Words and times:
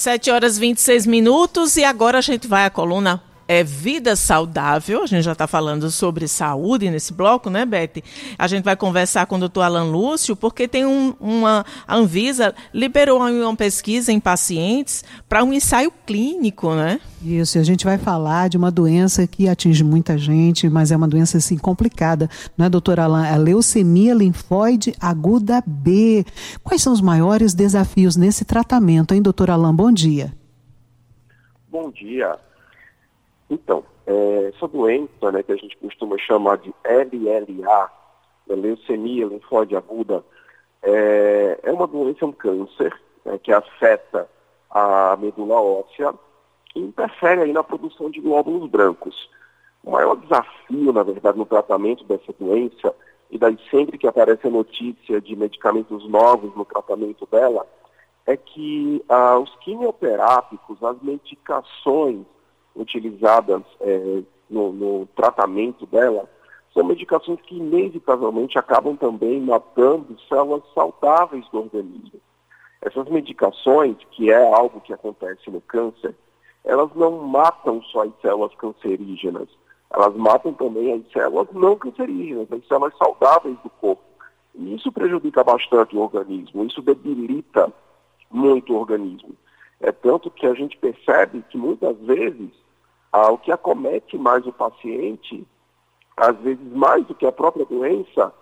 7 0.00 0.30
horas 0.30 0.56
26 0.58 1.06
minutos 1.06 1.76
e 1.76 1.84
agora 1.84 2.18
a 2.18 2.22
gente 2.22 2.48
vai 2.48 2.64
à 2.64 2.70
coluna 2.70 3.22
é 3.50 3.64
Vida 3.64 4.14
Saudável. 4.14 5.02
A 5.02 5.06
gente 5.06 5.24
já 5.24 5.32
está 5.32 5.44
falando 5.44 5.90
sobre 5.90 6.28
saúde 6.28 6.88
nesse 6.88 7.12
bloco, 7.12 7.50
né, 7.50 7.66
Beth? 7.66 8.00
A 8.38 8.46
gente 8.46 8.62
vai 8.62 8.76
conversar 8.76 9.26
com 9.26 9.34
o 9.34 9.38
doutor 9.40 9.62
Alan 9.62 9.90
Lúcio, 9.90 10.36
porque 10.36 10.68
tem 10.68 10.86
um, 10.86 11.16
uma. 11.18 11.66
A 11.84 11.96
Anvisa 11.96 12.54
liberou 12.72 13.18
uma 13.18 13.56
pesquisa 13.56 14.12
em 14.12 14.20
pacientes 14.20 15.02
para 15.28 15.42
um 15.42 15.52
ensaio 15.52 15.92
clínico, 16.06 16.76
né? 16.76 17.00
Isso, 17.20 17.58
e 17.58 17.60
a 17.60 17.64
gente 17.64 17.84
vai 17.84 17.98
falar 17.98 18.48
de 18.48 18.56
uma 18.56 18.70
doença 18.70 19.26
que 19.26 19.48
atinge 19.48 19.82
muita 19.82 20.16
gente, 20.16 20.68
mas 20.68 20.92
é 20.92 20.96
uma 20.96 21.08
doença 21.08 21.38
assim 21.38 21.58
complicada, 21.58 22.30
não 22.56 22.66
é, 22.66 22.68
doutor 22.68 23.00
Alan? 23.00 23.26
É 23.26 23.34
a 23.34 23.36
leucemia 23.36 24.14
linfóide 24.14 24.94
aguda 25.00 25.60
B. 25.66 26.24
Quais 26.62 26.82
são 26.82 26.92
os 26.92 27.00
maiores 27.00 27.52
desafios 27.52 28.14
nesse 28.14 28.44
tratamento, 28.44 29.12
hein, 29.12 29.20
doutor 29.20 29.50
Alan? 29.50 29.74
Bom 29.74 29.90
dia. 29.90 30.32
Bom 31.68 31.90
dia. 31.90 32.38
Então, 33.50 33.84
é, 34.06 34.52
essa 34.54 34.68
doença, 34.68 35.32
né, 35.32 35.42
que 35.42 35.50
a 35.50 35.56
gente 35.56 35.76
costuma 35.78 36.16
chamar 36.18 36.58
de 36.58 36.72
LLA, 36.84 37.90
né, 38.46 38.54
leucemia 38.54 39.26
linfóide 39.26 39.74
aguda, 39.74 40.24
é, 40.82 41.58
é 41.64 41.72
uma 41.72 41.88
doença, 41.88 42.24
um 42.24 42.32
câncer, 42.32 42.96
né, 43.24 43.38
que 43.42 43.52
afeta 43.52 44.28
a 44.70 45.16
medula 45.20 45.60
óssea 45.60 46.14
e 46.76 46.80
interfere 46.80 47.42
aí 47.42 47.52
na 47.52 47.64
produção 47.64 48.08
de 48.08 48.20
glóbulos 48.20 48.70
brancos. 48.70 49.28
O 49.82 49.90
maior 49.90 50.14
desafio, 50.14 50.92
na 50.92 51.02
verdade, 51.02 51.36
no 51.36 51.44
tratamento 51.44 52.04
dessa 52.04 52.32
doença, 52.38 52.94
e 53.32 53.38
daí 53.38 53.58
sempre 53.68 53.98
que 53.98 54.06
aparece 54.06 54.46
a 54.46 54.50
notícia 54.50 55.20
de 55.20 55.34
medicamentos 55.34 56.08
novos 56.08 56.54
no 56.54 56.64
tratamento 56.64 57.26
dela, 57.26 57.66
é 58.26 58.36
que 58.36 59.02
ah, 59.08 59.38
os 59.38 59.52
quimioterápicos, 59.56 60.80
as 60.84 61.00
medicações 61.02 62.24
utilizadas 62.80 63.62
é, 63.80 64.22
no, 64.48 64.72
no, 64.72 65.06
tratamento 65.14 65.86
dela 65.86 66.28
são 66.72 66.84
medicações 66.84 67.40
que 67.42 67.56
inevitavelmente 67.56 68.58
acabam 68.58 68.96
também 68.96 69.40
matando 69.40 70.16
células 70.28 70.62
saudáveis 70.74 71.46
do 71.50 71.58
organismo. 71.58 72.20
Essas 72.80 73.08
medicações, 73.08 73.96
que 74.12 74.30
é 74.30 74.52
algo 74.52 74.80
que 74.80 74.92
acontece 74.92 75.50
no 75.50 75.60
câncer, 75.60 76.14
elas 76.64 76.90
não 76.94 77.18
matam 77.18 77.82
só 77.82 78.04
as 78.04 78.12
células 78.22 78.54
cancerígenas, 78.54 79.48
elas 79.90 80.14
matam 80.14 80.52
também 80.54 80.92
as 80.92 81.12
células 81.12 81.48
não 81.52 81.76
cancerígenas, 81.76 82.50
as 82.52 82.66
células 82.66 82.96
saudáveis 82.96 83.56
do 83.62 83.70
corpo. 83.70 84.02
E 84.54 84.74
isso 84.74 84.90
prejudica 84.92 85.42
bastante 85.42 85.96
o 85.96 86.00
organismo, 86.00 86.64
isso 86.64 86.80
debilita 86.80 87.72
muito 88.30 88.72
o 88.72 88.78
organismo. 88.78 89.34
É 89.80 89.90
tanto 89.90 90.30
que 90.30 90.46
a 90.46 90.54
gente 90.54 90.76
percebe 90.76 91.42
que 91.50 91.58
muitas 91.58 91.96
vezes 91.98 92.50
ah, 93.12 93.30
o 93.30 93.38
que 93.38 93.50
acomete 93.50 94.16
mais 94.16 94.46
o 94.46 94.52
paciente, 94.52 95.46
às 96.16 96.36
vezes 96.38 96.64
mais 96.72 97.06
do 97.06 97.14
que 97.14 97.26
a 97.26 97.32
própria 97.32 97.64
doença, 97.64 98.32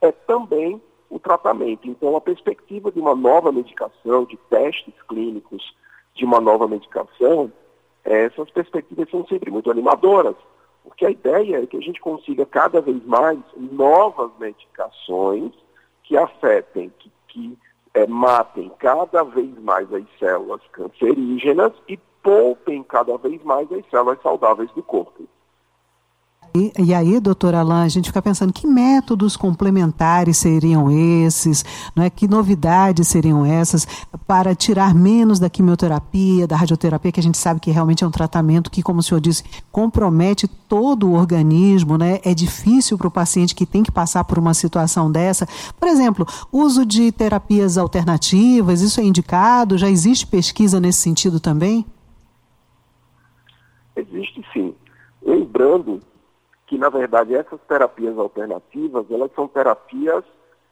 é 0.00 0.12
também 0.12 0.80
o 1.10 1.18
tratamento. 1.18 1.88
Então, 1.88 2.16
a 2.16 2.20
perspectiva 2.20 2.92
de 2.92 3.00
uma 3.00 3.14
nova 3.14 3.50
medicação, 3.50 4.24
de 4.24 4.36
testes 4.50 4.94
clínicos 5.08 5.74
de 6.14 6.24
uma 6.24 6.40
nova 6.40 6.66
medicação, 6.66 7.50
essas 8.04 8.50
perspectivas 8.50 9.08
são 9.10 9.26
sempre 9.26 9.50
muito 9.50 9.70
animadoras, 9.70 10.34
porque 10.82 11.06
a 11.06 11.10
ideia 11.10 11.62
é 11.62 11.66
que 11.66 11.76
a 11.76 11.80
gente 11.80 12.00
consiga 12.00 12.44
cada 12.44 12.80
vez 12.80 13.04
mais 13.04 13.38
novas 13.56 14.30
medicações 14.38 15.52
que 16.02 16.16
afetem, 16.16 16.92
que, 16.98 17.12
que 17.28 17.58
é, 17.94 18.06
matem 18.06 18.70
cada 18.78 19.22
vez 19.22 19.50
mais 19.60 19.92
as 19.92 20.04
células 20.18 20.60
cancerígenas 20.72 21.72
e 21.86 21.98
poupem 22.28 22.82
cada 22.82 23.16
vez 23.16 23.42
mais 23.42 23.72
as 23.72 23.88
células 23.88 24.20
saudáveis 24.22 24.70
do 24.72 24.82
corpo. 24.82 25.22
E, 26.54 26.72
e, 26.78 26.94
aí, 26.94 27.20
doutor 27.20 27.54
Alain, 27.54 27.84
a 27.84 27.88
gente 27.88 28.06
fica 28.06 28.20
pensando 28.20 28.52
que 28.52 28.66
métodos 28.66 29.36
complementares 29.36 30.38
seriam 30.38 30.90
esses, 30.90 31.64
não 31.94 32.02
é? 32.02 32.10
que 32.10 32.26
novidades 32.26 33.08
seriam 33.08 33.46
essas 33.46 33.86
para 34.26 34.54
tirar 34.54 34.94
menos 34.94 35.38
da 35.38 35.48
quimioterapia, 35.48 36.46
da 36.46 36.56
radioterapia, 36.56 37.12
que 37.12 37.20
a 37.20 37.22
gente 37.22 37.38
sabe 37.38 37.60
que 37.60 37.70
realmente 37.70 38.02
é 38.02 38.06
um 38.06 38.10
tratamento 38.10 38.70
que, 38.70 38.82
como 38.82 39.00
o 39.00 39.02
senhor 39.02 39.20
disse, 39.20 39.44
compromete 39.70 40.48
todo 40.48 41.08
o 41.08 41.14
organismo, 41.14 41.96
né? 41.96 42.18
é 42.24 42.34
difícil 42.34 42.98
para 42.98 43.08
o 43.08 43.10
paciente 43.10 43.54
que 43.54 43.64
tem 43.64 43.82
que 43.82 43.92
passar 43.92 44.24
por 44.24 44.38
uma 44.38 44.52
situação 44.52 45.10
dessa. 45.10 45.46
Por 45.78 45.88
exemplo, 45.88 46.26
uso 46.52 46.84
de 46.84 47.10
terapias 47.12 47.78
alternativas, 47.78 48.80
isso 48.80 49.00
é 49.00 49.04
indicado? 49.04 49.78
Já 49.78 49.88
existe 49.88 50.26
pesquisa 50.26 50.80
nesse 50.80 51.00
sentido 51.00 51.38
também? 51.40 51.86
Existe 53.98 54.46
sim. 54.52 54.76
Lembrando 55.20 56.00
que, 56.68 56.78
na 56.78 56.88
verdade, 56.88 57.34
essas 57.34 57.60
terapias 57.62 58.16
alternativas, 58.16 59.10
elas 59.10 59.32
são 59.34 59.48
terapias 59.48 60.22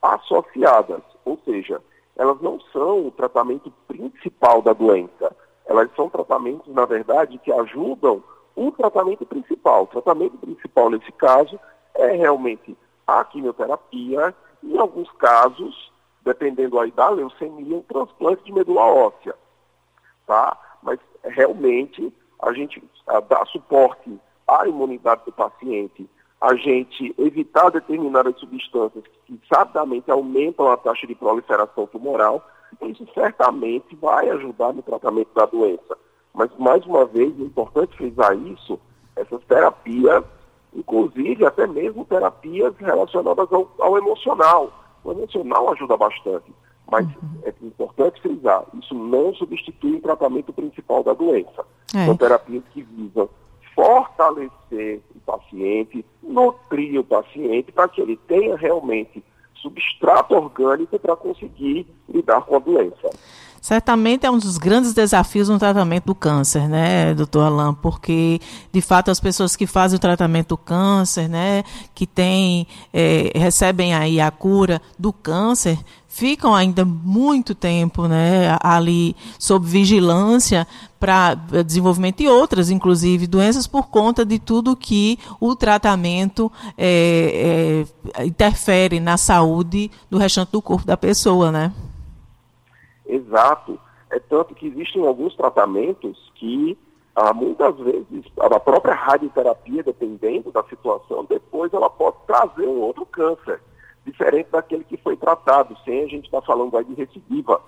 associadas, 0.00 1.02
ou 1.22 1.38
seja, 1.44 1.82
elas 2.16 2.40
não 2.40 2.58
são 2.72 3.06
o 3.06 3.10
tratamento 3.10 3.70
principal 3.86 4.62
da 4.62 4.72
doença. 4.72 5.36
Elas 5.66 5.90
são 5.94 6.08
tratamentos, 6.08 6.72
na 6.72 6.86
verdade, 6.86 7.36
que 7.38 7.52
ajudam 7.52 8.24
o 8.56 8.72
tratamento 8.72 9.26
principal. 9.26 9.82
O 9.82 9.88
tratamento 9.88 10.38
principal, 10.38 10.88
nesse 10.88 11.12
caso, 11.12 11.60
é 11.94 12.12
realmente 12.12 12.74
a 13.06 13.22
quimioterapia, 13.24 14.34
em 14.62 14.78
alguns 14.78 15.10
casos, 15.12 15.92
dependendo 16.24 16.78
aí 16.78 16.90
da 16.90 17.10
leucemia, 17.10 17.76
um 17.76 17.82
transplante 17.82 18.44
de 18.44 18.52
medula 18.52 18.82
óssea. 18.82 19.34
Tá? 20.26 20.56
Mas 20.82 20.98
realmente 21.22 22.12
a 22.42 22.52
gente 22.52 22.82
dar 23.28 23.46
suporte 23.46 24.18
à 24.46 24.66
imunidade 24.66 25.22
do 25.24 25.32
paciente, 25.32 26.08
a 26.40 26.54
gente 26.54 27.14
evitar 27.18 27.70
determinadas 27.70 28.38
substâncias 28.38 29.04
que 29.26 29.38
sabidamente 29.52 30.10
aumentam 30.10 30.70
a 30.70 30.76
taxa 30.76 31.06
de 31.06 31.14
proliferação 31.14 31.86
tumoral, 31.86 32.42
isso 32.82 33.06
certamente 33.12 33.94
vai 33.96 34.30
ajudar 34.30 34.72
no 34.72 34.82
tratamento 34.82 35.34
da 35.34 35.44
doença. 35.44 35.98
Mas, 36.32 36.50
mais 36.58 36.84
uma 36.86 37.04
vez, 37.04 37.38
é 37.38 37.42
importante 37.42 37.96
frisar 37.96 38.34
isso, 38.36 38.80
essas 39.16 39.42
terapias, 39.44 40.24
inclusive 40.74 41.44
até 41.44 41.66
mesmo 41.66 42.04
terapias 42.04 42.74
relacionadas 42.78 43.52
ao, 43.52 43.70
ao 43.78 43.98
emocional. 43.98 44.72
O 45.04 45.12
emocional 45.12 45.72
ajuda 45.72 45.96
bastante. 45.96 46.52
Mas 46.90 47.06
uhum. 47.06 47.40
é 47.44 47.54
importante 47.62 48.20
frisar, 48.20 48.64
isso 48.74 48.94
não 48.94 49.34
substitui 49.34 49.96
o 49.96 50.00
tratamento 50.00 50.52
principal 50.52 51.04
da 51.04 51.12
doença. 51.12 51.64
É. 51.94 52.06
São 52.06 52.16
terapias 52.16 52.62
que 52.72 52.82
visam 52.82 53.28
fortalecer 53.74 55.00
o 55.14 55.20
paciente, 55.20 56.04
nutrir 56.22 57.00
o 57.00 57.04
paciente 57.04 57.72
para 57.72 57.88
que 57.88 58.00
ele 58.00 58.16
tenha 58.28 58.56
realmente 58.56 59.22
substrato 59.54 60.34
orgânico 60.34 60.98
para 60.98 61.16
conseguir 61.16 61.86
lidar 62.08 62.42
com 62.42 62.56
a 62.56 62.58
doença. 62.58 63.10
Certamente 63.60 64.24
é 64.24 64.30
um 64.30 64.38
dos 64.38 64.56
grandes 64.56 64.94
desafios 64.94 65.50
no 65.50 65.58
tratamento 65.58 66.06
do 66.06 66.14
câncer, 66.14 66.66
né, 66.66 67.12
doutor 67.12 67.42
Alain? 67.42 67.74
Porque, 67.74 68.40
de 68.72 68.80
fato, 68.80 69.10
as 69.10 69.20
pessoas 69.20 69.54
que 69.54 69.66
fazem 69.66 69.96
o 69.96 70.00
tratamento 70.00 70.48
do 70.48 70.56
câncer, 70.56 71.28
né, 71.28 71.62
que 71.94 72.06
tem, 72.06 72.66
é, 72.92 73.30
recebem 73.34 73.92
aí 73.92 74.18
a 74.18 74.30
cura 74.30 74.80
do 74.98 75.12
câncer, 75.12 75.78
ficam 76.08 76.54
ainda 76.54 76.86
muito 76.86 77.54
tempo 77.54 78.08
né, 78.08 78.56
ali 78.62 79.14
sob 79.38 79.66
vigilância 79.66 80.66
para 80.98 81.34
desenvolvimento 81.64 82.18
de 82.18 82.28
outras, 82.28 82.70
inclusive 82.70 83.26
doenças, 83.26 83.66
por 83.66 83.88
conta 83.88 84.24
de 84.24 84.38
tudo 84.38 84.74
que 84.74 85.18
o 85.38 85.54
tratamento 85.54 86.50
é, 86.76 87.84
é, 88.16 88.26
interfere 88.26 89.00
na 89.00 89.16
saúde 89.18 89.90
do 90.10 90.16
restante 90.16 90.50
do 90.50 90.62
corpo 90.62 90.86
da 90.86 90.96
pessoa, 90.96 91.52
né? 91.52 91.72
Exato. 93.10 93.78
É 94.10 94.18
tanto 94.18 94.54
que 94.54 94.66
existem 94.66 95.06
alguns 95.06 95.34
tratamentos 95.36 96.30
que 96.36 96.78
ah, 97.14 97.32
muitas 97.32 97.76
vezes 97.78 98.24
a 98.38 98.60
própria 98.60 98.94
radioterapia, 98.94 99.82
dependendo 99.82 100.50
da 100.52 100.62
situação, 100.64 101.24
depois 101.24 101.72
ela 101.72 101.90
pode 101.90 102.16
trazer 102.26 102.66
um 102.66 102.80
outro 102.80 103.04
câncer 103.06 103.60
diferente 104.06 104.48
daquele 104.50 104.84
que 104.84 104.96
foi 104.96 105.16
tratado, 105.16 105.76
sem 105.84 106.04
a 106.04 106.06
gente 106.06 106.26
estar 106.26 106.40
tá 106.40 106.46
falando 106.46 106.76
aí 106.76 106.84
de 106.84 106.94
recidiva. 106.94 107.60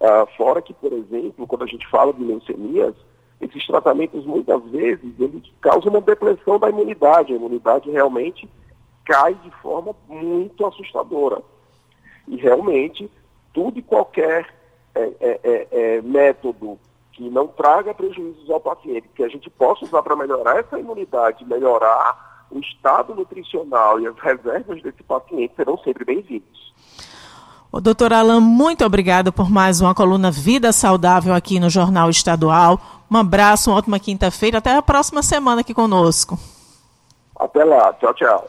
Ah, 0.00 0.26
fora 0.36 0.60
que, 0.60 0.74
por 0.74 0.92
exemplo, 0.92 1.46
quando 1.46 1.62
a 1.62 1.66
gente 1.66 1.88
fala 1.88 2.12
de 2.12 2.22
leucemias, 2.22 2.94
esses 3.40 3.66
tratamentos 3.66 4.26
muitas 4.26 4.62
vezes 4.64 5.18
eles 5.18 5.42
causam 5.60 5.90
uma 5.90 6.00
depressão 6.00 6.58
da 6.58 6.68
imunidade. 6.68 7.32
A 7.32 7.36
imunidade 7.36 7.90
realmente 7.90 8.48
cai 9.04 9.34
de 9.34 9.50
forma 9.62 9.94
muito 10.08 10.66
assustadora. 10.66 11.42
E 12.28 12.36
realmente, 12.36 13.10
tudo 13.52 13.78
e 13.78 13.82
qualquer 13.82 14.59
é, 15.00 15.12
é, 15.20 15.40
é, 15.42 15.96
é 15.96 16.02
método 16.02 16.78
que 17.12 17.28
não 17.28 17.46
traga 17.46 17.92
prejuízos 17.92 18.48
ao 18.50 18.60
paciente, 18.60 19.08
que 19.14 19.22
a 19.22 19.28
gente 19.28 19.50
possa 19.50 19.84
usar 19.84 20.02
para 20.02 20.16
melhorar 20.16 20.58
essa 20.58 20.78
imunidade, 20.78 21.44
melhorar 21.44 22.46
o 22.50 22.58
estado 22.58 23.14
nutricional 23.14 24.00
e 24.00 24.06
as 24.06 24.18
reservas 24.18 24.82
desse 24.82 25.02
paciente 25.02 25.54
serão 25.54 25.78
sempre 25.78 26.04
bem-vindos. 26.04 26.70
O 27.72 27.80
doutor 27.80 28.12
Alain, 28.12 28.40
muito 28.40 28.84
obrigado 28.84 29.32
por 29.32 29.48
mais 29.48 29.80
uma 29.80 29.94
coluna 29.94 30.30
Vida 30.30 30.72
Saudável 30.72 31.32
aqui 31.32 31.60
no 31.60 31.70
Jornal 31.70 32.10
Estadual. 32.10 32.80
Um 33.08 33.16
abraço, 33.16 33.70
uma 33.70 33.78
ótima 33.78 34.00
quinta-feira. 34.00 34.58
Até 34.58 34.74
a 34.74 34.82
próxima 34.82 35.22
semana 35.22 35.60
aqui 35.60 35.72
conosco. 35.72 36.36
Até 37.36 37.62
lá. 37.64 37.92
Tchau, 37.94 38.14
tchau. 38.14 38.48